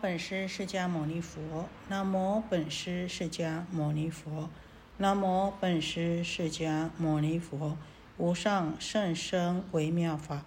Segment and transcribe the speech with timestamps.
[0.00, 4.48] 本师释迦牟尼佛，南无本师释迦牟尼佛，
[4.98, 7.76] 南无本师释迦牟尼佛。
[8.18, 10.44] 无上甚深微妙法，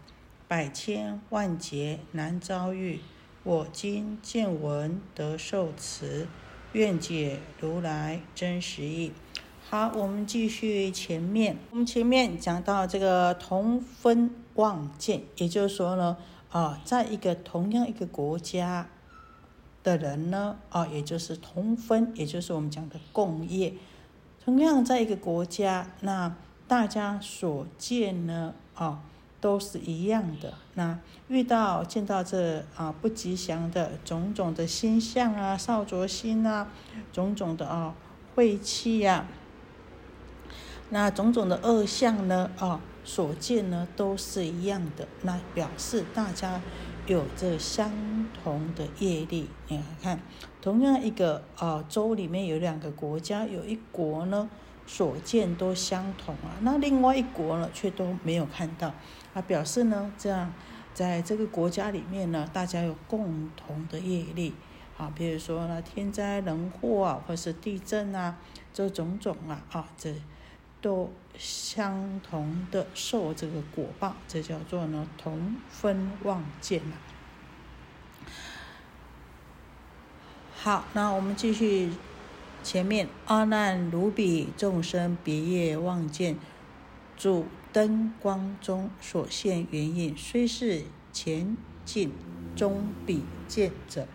[0.47, 3.01] 百千万劫难遭遇。
[3.43, 6.27] 我今见闻得受持，
[6.73, 9.11] 愿解如来真实义。
[9.67, 16.17] 好，我们继续前面，我们前面讲到这个同分望见，也就是说呢，
[16.51, 18.87] 啊，在一个同样一个国家
[19.85, 23.75] 的人呢，啊，也就是同分，也就是我们讲的共业，
[24.43, 26.35] 同样在一个国家，那
[26.67, 28.99] 大家所见呢，啊，
[29.39, 30.55] 都是一样的。
[30.73, 36.67] 那遇到见到这啊不吉祥的种种的星象啊，少浊星啊，
[37.13, 37.93] 种种的啊
[38.33, 39.27] 晦气呀。
[40.89, 42.49] 那种种的恶相呢？
[42.57, 45.07] 啊，所见呢都是一样的。
[45.21, 46.59] 那表示大家
[47.07, 47.91] 有着相
[48.43, 49.47] 同的业力。
[49.67, 50.19] 你看，
[50.61, 54.49] 同样一个啊州里面有两个国家，有一国呢
[54.87, 58.93] 所见都相同啊，那另外一国呢却都没有看到。
[59.33, 60.53] 啊，表示呢这样，
[60.93, 64.53] 在这个国家里面呢，大家有共同的业力
[64.97, 68.37] 啊，比如说呢天灾人祸啊，或是地震啊，
[68.73, 70.13] 这种种啊啊这。
[70.85, 76.79] 都相同的受这个果报，这叫做呢同分望见。
[80.55, 81.89] 好，那我们继续
[82.61, 86.37] 前面阿难如彼众生别业望见，
[87.17, 92.11] 主灯光中所现原因，虽是前进
[92.55, 94.07] 中彼见者，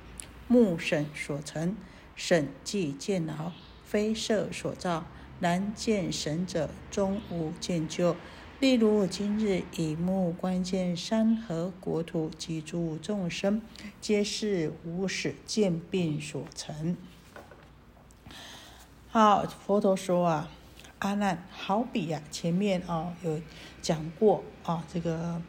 [0.47, 1.75] 目审所成，
[2.15, 3.51] 审即见劳，
[3.85, 5.05] 非色所造。
[5.41, 8.15] 难见神者，终无见就。
[8.59, 13.63] 例如今日以目观见山河国土及诸众生，
[14.03, 16.95] 皆是无始见病所成。
[19.09, 20.51] 好，佛陀说啊，
[20.99, 23.41] 阿难，好比啊，前面啊有
[23.81, 25.41] 讲过啊，这个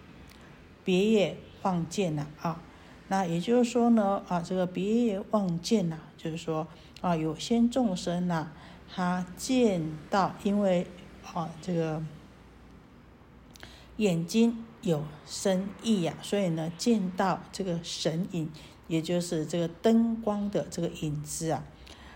[0.86, 2.62] 别业望见呐啊，
[3.10, 6.66] 那也就是说呢啊，这个别业望见呐，就是说
[7.02, 8.54] 啊，有些众生呐。
[8.94, 10.86] 他见到，因为
[11.34, 12.04] 啊，这个
[13.96, 18.52] 眼睛有生意呀，所以呢，见到这个神影，
[18.90, 21.64] 也就是这个灯光的这个影子啊。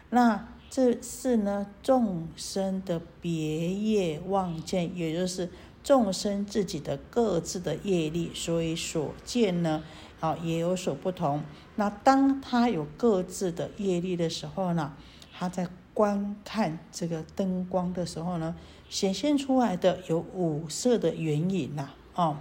[0.09, 5.50] 那这是呢，众生的别业望见，也就是
[5.81, 9.81] 众生自己的各自的业力，所以所见呢，
[10.19, 11.41] 啊，也有所不同。
[11.78, 14.94] 那当他有各自的业力的时候呢，
[15.31, 15.69] 他在。
[15.95, 18.53] 观看这个灯光的时候呢，
[18.89, 22.35] 显现出来的有五色的原影呐，哦，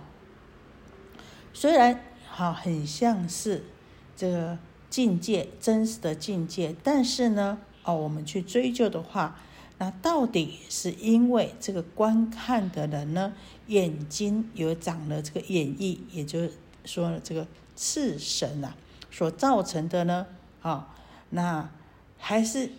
[1.53, 3.64] 虽然哈很像是
[4.16, 4.59] 这个
[4.91, 9.38] 境界真实的境界，但是呢，哦，我们去追究的话，
[9.78, 13.34] 那到底是因为这个观看的人呢，
[13.69, 16.53] 眼睛有长了这个眼翳，也就是
[16.84, 18.75] 说这个赤神啊
[19.12, 20.26] 所造成的呢，
[20.60, 20.93] 啊，
[21.31, 21.70] 那
[22.19, 22.70] 还是。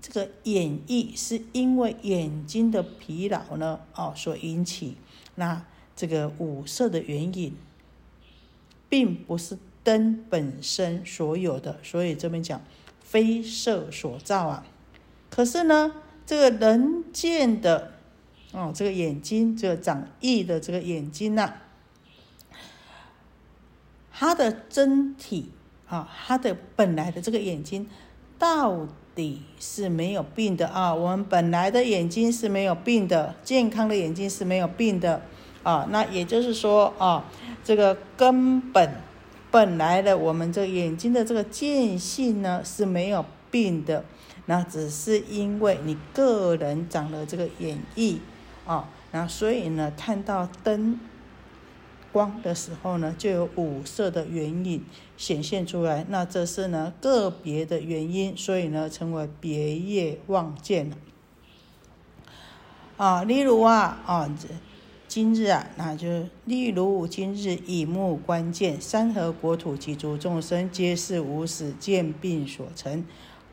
[0.00, 4.96] 这个眼翳是因为眼睛的疲劳呢，哦所引起。
[5.34, 5.64] 那
[5.96, 7.52] 这个五色的原因，
[8.88, 12.60] 并不是灯本身所有的，所以这边讲
[13.00, 14.64] 非色所造啊。
[15.30, 15.92] 可是呢，
[16.24, 17.94] 这个人见的，
[18.52, 21.54] 哦，这个眼睛，这个长翳的这个眼睛呐，
[24.12, 25.50] 它的真体
[25.88, 27.88] 啊，它的本来的这个眼睛
[28.38, 28.86] 到。
[29.18, 30.94] 底是没有病的啊！
[30.94, 35.20] 我们本来的眼睛是没有病的，健康的眼睛是没有病的
[35.64, 35.88] 啊。
[35.90, 37.24] 那也就是说啊，
[37.64, 38.94] 这个根本
[39.50, 44.04] 本来的我们这个眼睛的这个见性呢是没有病的，
[44.46, 48.18] 那只是因为你个人长了这个眼翳
[48.64, 51.00] 啊，那所以呢看到灯。
[52.18, 54.84] 光的时候呢，就有五色的原影
[55.16, 56.04] 显现出来。
[56.08, 60.96] 那这是呢个别的原因，所以呢称为别业望见了。
[62.96, 64.28] 啊，例如啊啊，
[65.06, 73.04] 今日啊，那就例如今日以目观见山河国土及诸众生，皆是无始见病所成。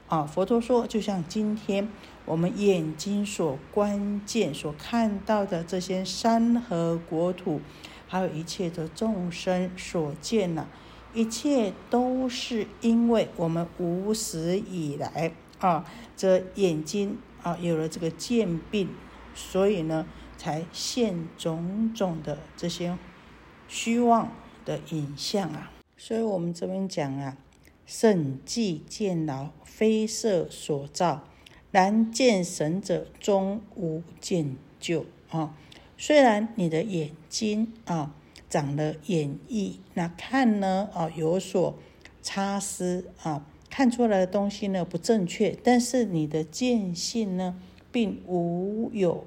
[0.08, 1.88] 啊，佛陀说，就像今天
[2.26, 7.62] 我们眼睛所观见、所看到的这些山河国土。
[8.16, 10.66] 还有一切的众生所见呐，
[11.14, 15.84] 一切都是因为我们无始以来啊，
[16.16, 18.88] 这眼睛啊有了这个见病，
[19.34, 20.08] 所以呢
[20.38, 22.98] 才现种种的这些
[23.68, 24.32] 虚妄
[24.64, 25.70] 的影像啊。
[25.98, 27.36] 所以我们这边讲啊，
[27.86, 31.28] 甚寂见劳，非色所造。
[31.72, 35.54] 然见神者，终无见救啊！
[35.98, 38.14] 虽然你的眼睛啊
[38.50, 41.76] 长了眼翳，那看呢啊有所
[42.22, 47.56] 差失啊，看出来的东西呢不正确，但是你的见性呢
[47.92, 49.26] 并无有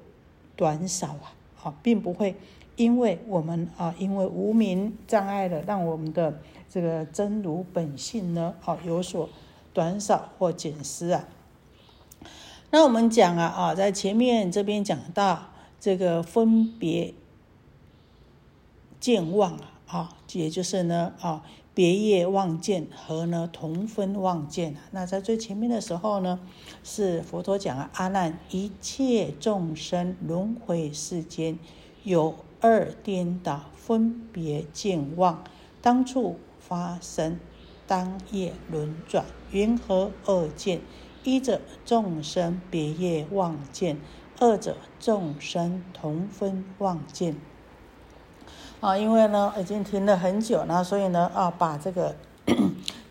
[0.55, 2.35] 短少啊，啊，并不会
[2.75, 6.39] 因为我们啊因为无名障碍了，让我们的
[6.69, 9.29] 这个真如本性呢啊有所
[9.73, 11.27] 短少或减失啊。
[12.71, 17.13] 那我们讲啊啊，在前面这边讲到这个分别
[18.99, 21.43] 见望啊，也就是呢啊，
[21.73, 24.75] 别业望见和呢同分望见。
[24.91, 26.39] 那在最前面的时候呢，
[26.83, 31.57] 是佛陀讲啊，阿难，一切众生轮回世间
[32.03, 35.43] 有二颠倒分别见望，
[35.81, 37.39] 当处发生，
[37.87, 40.81] 当夜轮转，云何二见？
[41.23, 43.97] 依着众生别业望见，
[44.39, 47.35] 二者众生同分望见。
[48.81, 52.15] 啊，因为呢已经停了很久了，所以呢啊，把这个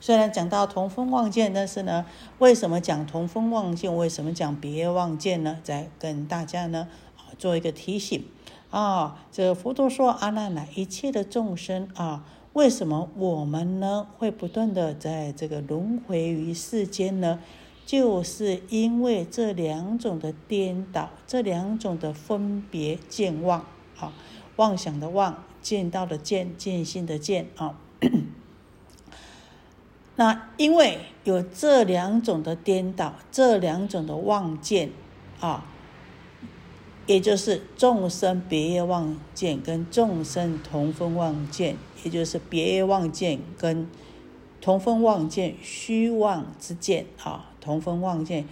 [0.00, 2.06] 虽然讲到同分望见，但是呢，
[2.38, 3.94] 为什么讲同分望见？
[3.94, 5.58] 为什么讲别望见呢？
[5.62, 6.88] 再跟大家呢
[7.36, 8.24] 做一个提醒
[8.70, 12.24] 啊，这佛陀说阿难呐，一切的众生啊，
[12.54, 17.38] 为什么我们呢会不断的在这个轮回于世间呢？
[17.88, 23.64] 就是因为这两种的颠倒，这两种的分别见妄，
[23.98, 24.12] 啊，
[24.56, 27.78] 妄想的妄，见到的见，见性的见，啊，
[30.16, 34.90] 那因为有这两种的颠倒，这两种的妄见，
[35.40, 35.64] 啊，
[37.06, 43.88] 也就是众生别业妄见跟众生同分妄见，也就是别业妄见跟
[44.60, 47.47] 同分妄见虚妄之见，啊。
[47.60, 48.46] 同分望见，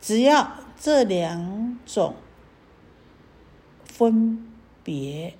[0.00, 2.14] 只要这两种
[3.84, 4.48] 分
[4.82, 5.34] 别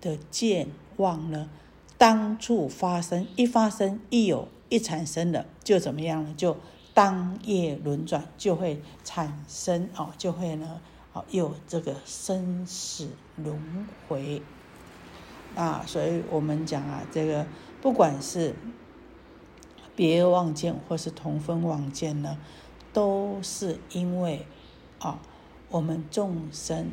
[0.00, 1.50] 的见望呢，
[1.98, 6.34] 当处发生，一发生，一有，一产生了，就怎么样呢？
[6.36, 6.56] 就
[6.94, 10.80] 当夜轮转，就会产生哦，就会呢，
[11.12, 14.42] 哦，有这个生死轮回
[15.54, 15.84] 啊。
[15.86, 17.46] 所以我们讲啊，这个
[17.80, 18.54] 不管是。
[19.94, 22.38] 别望见或是同分望见呢，
[22.92, 24.46] 都是因为
[24.98, 25.20] 啊，
[25.68, 26.92] 我们众生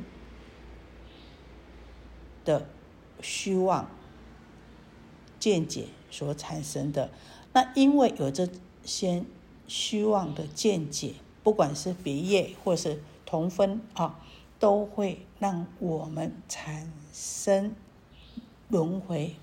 [2.43, 2.67] 的
[3.21, 3.89] 虚妄
[5.39, 7.09] 见解所产生的。
[7.53, 8.47] 那因为有这
[8.83, 9.23] 些
[9.67, 14.19] 虚妄的见解，不管是别业或是同分啊，
[14.59, 17.73] 都会让我们产生
[18.67, 19.35] 轮回。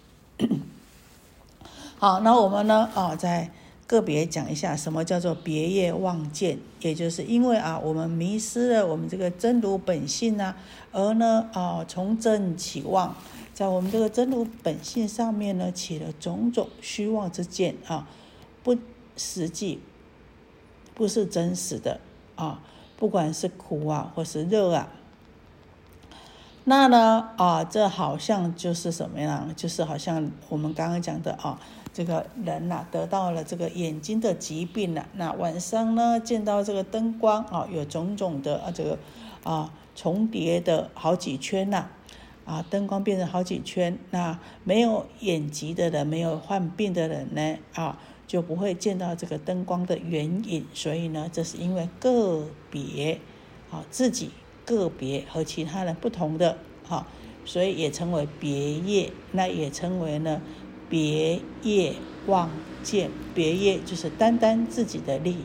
[1.98, 2.90] 好，那我们呢？
[2.94, 3.50] 啊，在
[3.87, 10.54] 个别讲一下什么叫做别业妄见，也就是因为啊，我们迷失了我们这个真如本性呢，
[10.93, 13.16] 而呢，啊，从正起妄，
[13.54, 18.06] 在我们这个真如本性上面呢，起了种种虚妄之见啊，
[18.62, 18.76] 不
[19.16, 19.81] 实际，
[20.94, 21.99] 不是真实的
[22.34, 22.60] 啊，
[22.99, 24.88] 不管是苦啊，或是热啊。
[26.64, 29.49] 那呢，啊，这好像就是什么样？
[29.56, 31.60] 就是好像我们刚刚讲的啊，
[31.96, 35.08] 这个人呐，得到了这个眼睛的疾病了。
[35.14, 38.99] 那晚上呢，见到这个灯光啊，有种种的啊，这个
[39.44, 41.87] 啊重叠的好几圈呐，
[42.44, 43.99] 啊，灯光变成好几圈。
[44.11, 50.66] 那没有眼疾的人，没有患病的人呢，啊，就不会见到这个灯光的原因。
[50.75, 53.18] 所以呢，这是因为个别
[53.71, 54.28] 啊自己。
[54.66, 57.06] 个别和其他人不同的，哈，
[57.44, 60.42] 所以也称为别业，那也称为呢
[60.88, 61.95] 别业
[62.26, 62.50] 望
[62.83, 63.11] 见。
[63.35, 65.38] 别业就是单单自己的力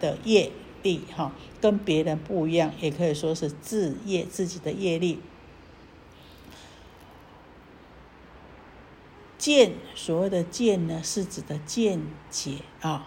[0.00, 0.50] 的业
[0.82, 5.20] 力，哈，跟别人不一样，也可以说是自业自己的业力。
[9.36, 13.06] 见所谓的见呢，是指的见解啊。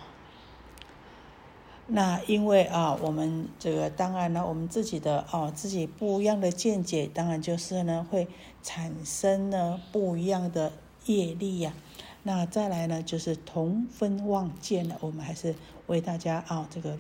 [1.88, 8.30] 那因为啊，我们这个当然呢，我们自己的哦，自己不一样的见解，当然就是呢，会
[8.64, 10.72] 产生呢不一样的
[11.06, 11.74] 业力呀。
[12.24, 15.56] 那再来呢，就是同分望见了，我们还是
[15.88, 16.98] 为大家啊这个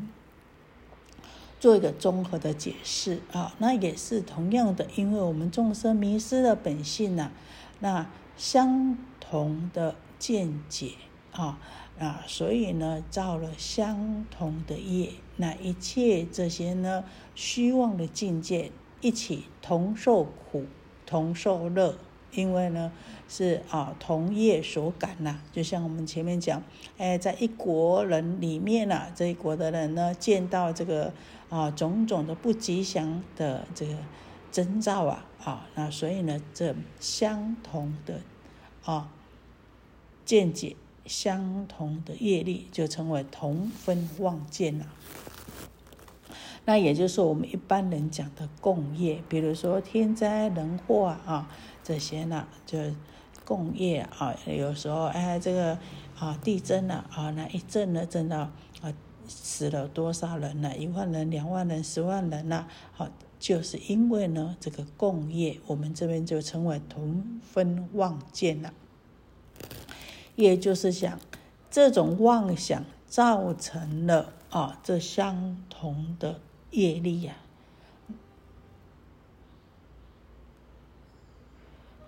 [1.59, 3.53] 做一个综合的解释啊。
[3.59, 7.31] 那也是同样的，因为我们众生迷失了本性呐，
[7.79, 10.93] 那相同的见解
[11.31, 11.59] 啊。
[11.99, 17.03] 啊，所以呢，造了相同的业，那一切这些呢，
[17.35, 20.65] 虚妄的境界，一起同受苦，
[21.05, 21.99] 同受乐，
[22.33, 22.91] 因为呢
[23.27, 26.61] 是啊同业所感呐，就像我们前面讲，
[26.97, 31.13] 哎，在一国人里面呐，这一国的人呢见到这个
[31.49, 33.95] 啊种种的不吉祥的这个
[34.51, 38.19] 征兆啊啊，那所以呢这相同的
[38.85, 39.09] 啊
[40.25, 40.75] 见解。
[41.07, 44.85] 相同的业力就称为同分望见了。
[46.63, 51.49] 那也就是我们一般人讲的共业，比如说天灾人祸啊
[51.91, 52.79] 这些呢，就
[53.43, 54.33] 共业啊。
[54.45, 55.77] 有时候哎，这个
[56.17, 58.49] 啊地震了啊，那一震呢震到
[58.81, 58.93] 啊
[59.27, 60.77] 死了多少人呢？
[60.77, 62.65] 一万人、两万人、十万人呢？
[62.93, 68.71] 好，就是因为呢这个共业，我们这边就称为同分望见了。
[70.37, 71.19] 也就是讲，
[71.69, 77.35] 这种妄想造成了啊，这相同的业力呀。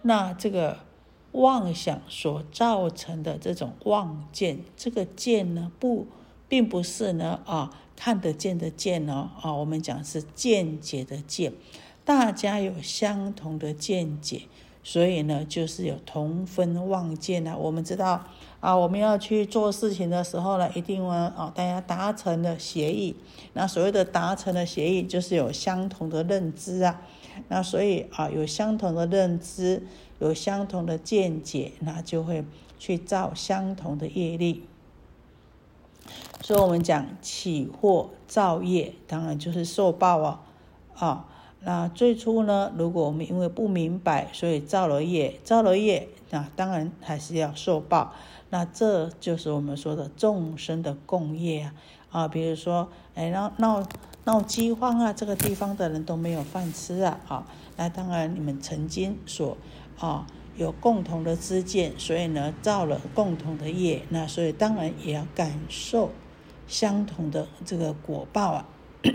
[0.03, 0.77] 那这个
[1.31, 6.05] 妄想所造成的这种妄见，这个见呢，不，
[6.47, 11.53] 并不是呢啊，看得见的见哦啊，我们讲是见解的见，
[12.05, 14.43] 大家有相同的见解。
[14.85, 17.55] 所以呢，就是有同分妄见啊。
[17.55, 18.21] 我们知道
[18.59, 23.15] 啊，我们要去做事情的时候呢，一定呢啊，大家达成了协议。
[23.53, 27.01] 那所谓的达成了协议，就是有相同的认知啊。
[27.47, 29.83] 那所以啊，有相同的认知，
[30.19, 32.43] 有相同的见解，那就会
[32.79, 34.63] 去造相同的业力。
[36.41, 40.41] 所以我们讲起祸造业，当然就是受报啊
[40.95, 41.29] 啊。
[41.61, 48.13] 那最初呢，如果我们因为不明白，所以造了业，造了业，那当然还是要受报。
[48.49, 51.73] 那这就是我们说的众生的共业啊
[52.11, 53.81] 啊，比如说，哎，闹闹
[54.25, 59.57] 闹饥荒啊，这个地方的人都没有饭吃啊啊，那当然你们曾经所
[59.99, 60.25] 啊
[60.55, 66.11] 有共同的知见，所以呢造了共同的业，那所以当然也要感受
[66.67, 68.65] 相同的这个果报啊。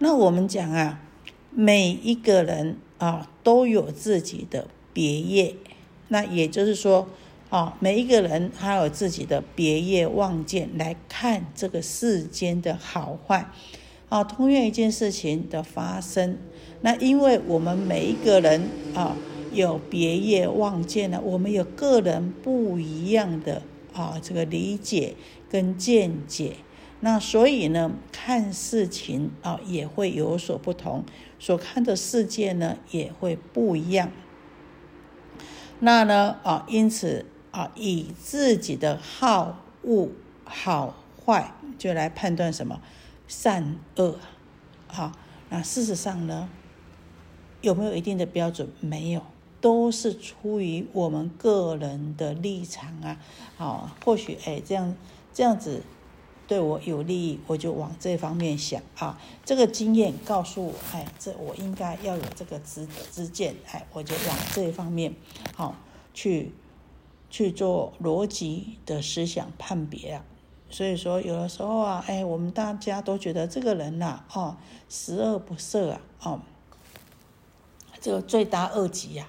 [0.00, 1.00] 那我们讲啊，
[1.50, 5.56] 每一个人啊都有自己的别业，
[6.06, 7.08] 那也就是说
[7.50, 13.50] 啊，每一个人他有自己的别业望见来看这个世间的好坏
[14.10, 16.36] 啊，同样一件事情的发生，
[16.82, 19.16] 那因为我们每一个人啊
[19.52, 23.62] 有别业望见呢，我们有个人不一样的
[23.94, 25.14] 啊这个理解
[25.50, 26.56] 跟见解。
[27.00, 31.04] 那所以呢，看事情啊也会有所不同，
[31.38, 34.10] 所看的世界呢也会不一样。
[35.80, 37.24] 那呢啊，因此
[37.58, 40.10] 啊，以自己的好恶
[40.44, 40.94] 好
[41.26, 42.80] 坏，就来判断什么
[43.26, 44.20] 善恶。
[44.86, 45.10] 好，
[45.48, 46.48] 那事实上呢，
[47.60, 48.68] 有没有一定的标准？
[48.78, 49.22] 没有，
[49.60, 53.18] 都是出于我们个人的立场啊。
[53.56, 54.94] 好，或许哎，这样
[55.34, 55.82] 这样子。
[56.46, 59.20] 对我有利益，我就往这方面想啊。
[59.44, 65.12] 这个经验告诉我，哎，这我应该要有这个知知见，哎，我就往这方面
[65.56, 65.74] 好
[66.14, 66.52] 去
[67.30, 70.24] 去做逻辑的思想判别啊。
[70.70, 74.56] 所以说，有的时候啊，哎，我们大家都觉得这个人呐，哦，
[74.88, 76.40] 十恶不赦啊，哦，
[78.00, 79.26] 这个罪大恶极呀，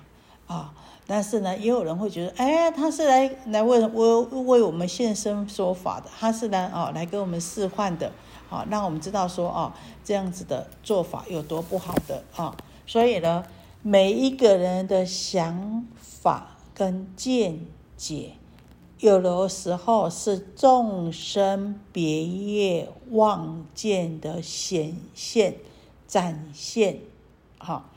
[0.47, 0.73] 啊。
[1.07, 8.11] 但是呢，也有人会觉得，哎，他是来来为为为我们现身说法的，他是来哦来给我们示范的，
[8.47, 12.55] 好让我们知道说哦这样子的做法有多不好的啊。
[12.85, 13.43] 所以呢，
[13.81, 17.65] 每一个人的想法跟见
[17.99, 18.31] 解，
[18.99, 25.57] 有的时候是众生别业望见的显现
[26.07, 27.01] 展现，
[27.57, 27.91] 好，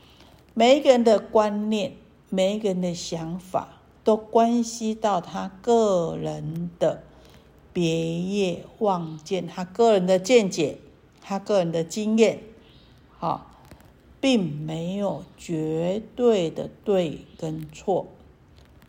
[0.53, 1.93] 每一个人的观念。
[2.29, 7.03] 每一个人的想法都关系到他个人的
[7.71, 10.79] 别业望见，他个人的见解，
[11.21, 12.39] 他个人的经验，
[13.19, 13.51] 好，
[14.19, 18.07] 并没有绝对的对跟错，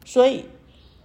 [0.07, 0.47] 所以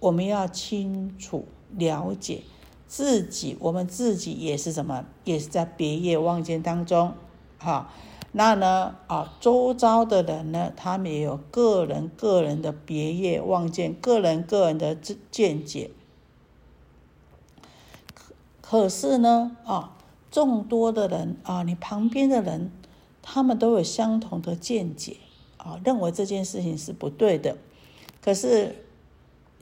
[0.00, 2.42] 我们要清楚了解
[2.88, 7.14] 自己，我们自己也是什么，也是在别业望见当中，
[7.58, 7.92] 哈。
[8.32, 8.94] 那呢？
[9.08, 15.90] 啊，周遭的人呢，他们也有个人个人的别业望见，个人个人的见见解。
[18.14, 19.96] 可可是呢，啊，
[20.30, 22.70] 众多的人啊，你旁边的人，
[23.20, 25.16] 他们都有相同的见解，
[25.56, 27.56] 啊，认为这件事情是不对的。
[28.22, 28.76] 可是，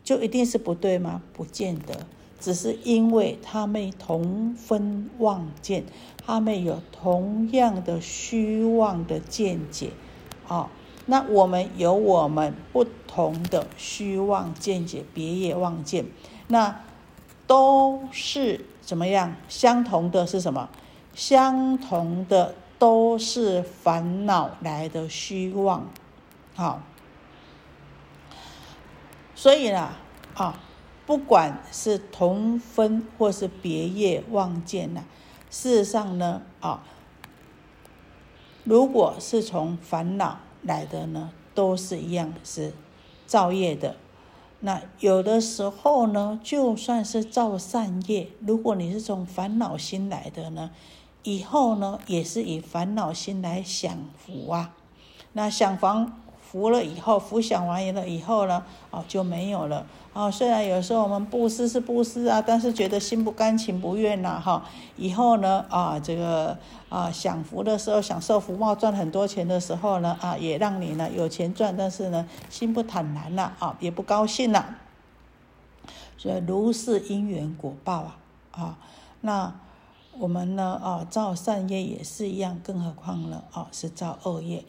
[0.09, 1.21] 就一定是不对吗？
[1.35, 2.07] 不见得。
[2.41, 5.85] 只是因为他们同分妄见，
[6.25, 9.91] 他们有同样的虚妄的见解，
[10.47, 10.71] 啊，
[11.05, 16.07] 那我们有我们不同的虚妄见解，别业妄见，
[16.47, 16.81] 那
[17.47, 19.37] 都是怎么样？
[19.47, 20.71] 相同的是什么？
[21.15, 25.87] 相同的都是烦恼来的虚妄，
[26.55, 26.81] 好，
[29.38, 29.92] 所以呢，
[30.35, 30.59] 啊。
[31.07, 35.04] 不管是同分或是别业妄见呐，
[35.49, 36.85] 事实上呢，啊，
[38.64, 42.75] 如果是从烦恼来的呢，都是一样是
[43.26, 43.97] 造业的。
[44.61, 50.71] 那有的时候呢，就算是造善业，如果你是从烦恼心来的呢，
[51.23, 54.75] 以后呢，也是以烦恼心来享福啊。
[55.33, 55.87] 那享福
[56.50, 59.85] 福了以后，福享完了以后呢，哦，就没有了。
[60.14, 64.64] 啊，虽然有时候我们布施是布施啊，但是觉得心不甘情不愿呐，哈。
[64.97, 66.57] 以后呢，啊，这个
[66.88, 74.76] 啊享福的时候，享受福报赚很多钱的时候呢，啊，也让你呢有钱赚，但是呢心不坦然了，啊，也不高兴了。
[76.17, 78.17] 所以如是因缘果报啊，
[78.52, 78.78] 啊，
[79.21, 79.52] 那
[80.19, 84.64] 我们呢，啊造善业也是一样，更何况呢，啊是造恶业。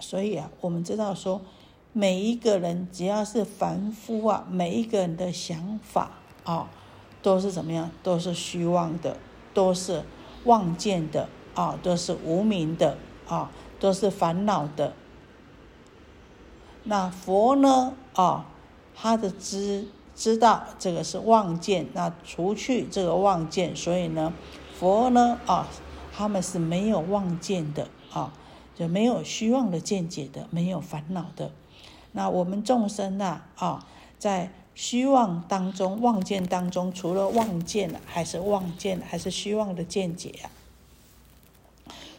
[0.00, 1.40] 所以啊，我们知道说。
[1.96, 6.10] 每一个人只要是凡夫啊，每一个人的想法
[6.42, 6.68] 啊，
[7.22, 7.88] 都是怎么样？
[8.02, 9.16] 都是虚妄的，
[9.54, 10.02] 都是
[10.42, 12.98] 妄见的啊，都是无名的
[13.28, 13.48] 啊，
[13.78, 14.92] 都是烦恼的。
[16.82, 17.94] 那佛呢？
[18.14, 18.46] 啊，
[18.96, 19.86] 他的知
[20.16, 24.32] 知道这个是妄见，那除去这个妄见，所以呢，
[24.76, 25.38] 佛呢？
[25.46, 25.68] 啊，
[26.12, 28.32] 他们是没有妄见的啊，
[28.74, 31.52] 就没有虚妄的见解的，没有烦恼的。
[32.12, 33.86] 那我们众生呐，啊，
[34.18, 40.50] 在虚妄当中、妄见当中，除了妄见还是妄见，还是虚妄的见解啊。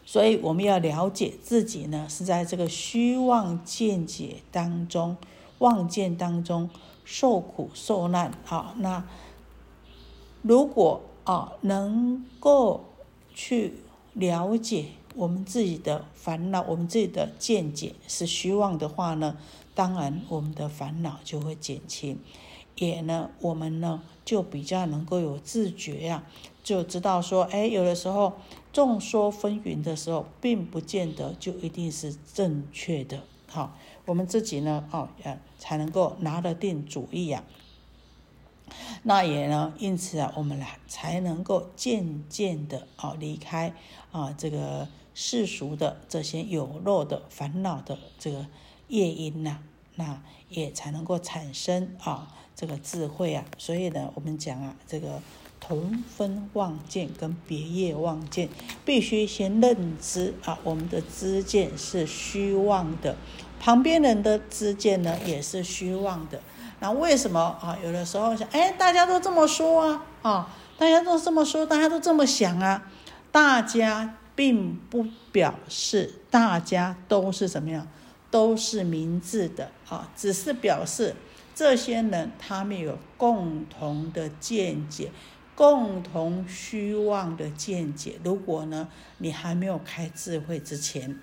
[0.06, 5.18] 所以我们要了解自己呢，是在这个虚妄见解当中、
[5.58, 6.70] 妄见当中
[7.04, 8.74] 受苦受难啊。
[8.78, 9.04] 那
[10.42, 12.86] 如果啊，能够
[13.34, 13.74] 去
[14.14, 14.86] 了解
[15.16, 19.38] 我们自己的烦恼、我们自己的见解是虚妄的话呢？
[19.74, 22.18] 当然，我们的烦恼就会减轻，
[22.76, 26.24] 也呢，我们呢就比较能够有自觉呀，
[26.64, 28.34] 就知道说，哎，有的时候
[28.72, 33.24] 众说纷纭的时候，并不见得就一定是正确的。
[33.48, 33.76] 好，
[34.06, 37.44] 我们自己呢，哦，呃，才能够拿得定主意呀。
[39.04, 43.74] 那也呢，因此啊，我们来才能够渐渐的啊离开
[44.12, 48.46] 啊这个世俗的这些有漏的烦恼的这个。
[48.88, 49.58] 业因呐，
[49.96, 53.44] 那也才能够产生啊这个智慧啊。
[53.58, 55.20] 所以呢，我们讲啊，这个
[55.60, 58.48] 同分妄见跟别业妄见，
[58.86, 63.16] 必须先认知啊，我们的知见是虚妄的，
[63.60, 66.40] 旁边人的知见呢也是虚妄的。
[66.80, 67.76] 那为什么啊？
[67.84, 72.88] 有的时候想，哎，大家都这么说啊，啊，大家都这么说，大家都这么想啊，
[73.32, 77.88] 大家并不表示大家都是怎么样。
[78.32, 81.16] 都是明智的啊，只是表示
[81.54, 85.10] 这些人他们有共同的见解，
[85.56, 88.20] 共同虚妄的见解。
[88.26, 91.18] 如果呢，你还没有开智慧之前，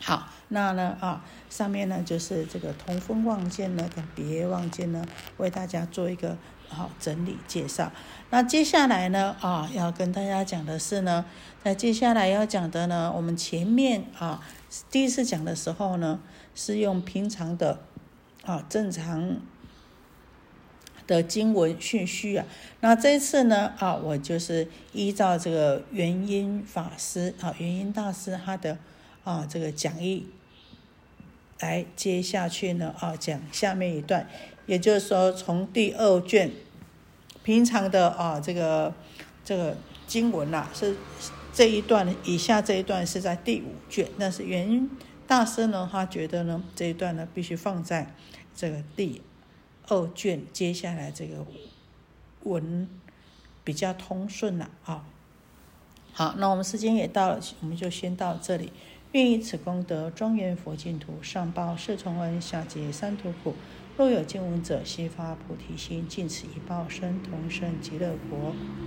[0.00, 5.04] 好，那呢啊，上面呢就是这个同风望见呢跟别望见呢，
[5.36, 7.90] 为大家做一个好整理介绍。
[8.30, 11.24] 那接下来呢啊，要跟大家讲的是呢，
[11.62, 14.42] 那接下来要讲的呢，我们前面啊。
[14.90, 16.20] 第一次讲的时候呢，
[16.54, 17.80] 是用平常的
[18.44, 19.38] 啊正常
[21.06, 22.44] 的经文顺序啊。
[22.80, 28.76] 那这次呢啊，我就是依照这个元音法师啊，元音大师他的
[29.24, 30.28] 啊这个讲义
[31.60, 34.28] 来接下去呢啊讲下面一段，
[34.66, 36.50] 也就是说从第二卷
[37.42, 38.94] 平常的啊这个
[39.44, 40.96] 这个经文呐是。
[41.50, 44.88] 这一段以下这一段是在第五卷，但是原因
[45.26, 48.14] 大师呢，他觉得呢这一段呢必须放在
[48.54, 49.20] 这个第
[49.88, 51.44] 二卷，接下来这个
[52.44, 52.88] 文
[53.64, 55.04] 比较通顺了啊。
[56.12, 58.72] 好，那我们时间也到了，我们就先到这里。
[59.12, 63.54] 愿以此功德庄严佛净土，上报四重恩，下济三途苦。
[63.96, 68.54] 若有见闻者，悉发菩提心，尽此一报身，同生极乐国。